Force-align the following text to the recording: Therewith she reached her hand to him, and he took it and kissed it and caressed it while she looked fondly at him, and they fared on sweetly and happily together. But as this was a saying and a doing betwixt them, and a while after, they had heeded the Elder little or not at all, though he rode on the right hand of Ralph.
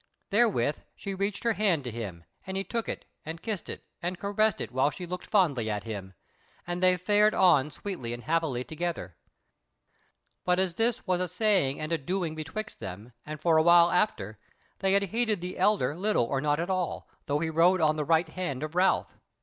Therewith 0.31 0.79
she 0.95 1.13
reached 1.13 1.43
her 1.43 1.53
hand 1.53 1.83
to 1.83 1.91
him, 1.91 2.23
and 2.47 2.57
he 2.57 2.63
took 2.63 2.89
it 2.89 3.05
and 3.23 3.39
kissed 3.43 3.69
it 3.69 3.85
and 4.01 4.17
caressed 4.17 4.59
it 4.59 4.71
while 4.71 4.89
she 4.89 5.05
looked 5.05 5.27
fondly 5.27 5.69
at 5.69 5.83
him, 5.83 6.15
and 6.65 6.81
they 6.81 6.97
fared 6.97 7.35
on 7.35 7.69
sweetly 7.69 8.11
and 8.11 8.23
happily 8.23 8.63
together. 8.63 9.15
But 10.43 10.57
as 10.57 10.73
this 10.73 11.05
was 11.05 11.19
a 11.19 11.27
saying 11.27 11.79
and 11.79 11.91
a 11.91 11.99
doing 11.99 12.33
betwixt 12.33 12.79
them, 12.79 13.13
and 13.27 13.39
a 13.45 13.61
while 13.61 13.91
after, 13.91 14.39
they 14.79 14.93
had 14.93 15.03
heeded 15.03 15.39
the 15.39 15.59
Elder 15.59 15.93
little 15.93 16.25
or 16.25 16.41
not 16.41 16.59
at 16.59 16.71
all, 16.71 17.07
though 17.27 17.37
he 17.37 17.51
rode 17.51 17.79
on 17.79 17.95
the 17.95 18.03
right 18.03 18.29
hand 18.29 18.63
of 18.63 18.73
Ralph. 18.73 19.19